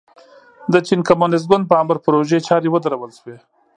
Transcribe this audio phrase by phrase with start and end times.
[0.73, 3.37] د چین کمونېست ګوند په امر پروژې چارې ودرول شوې.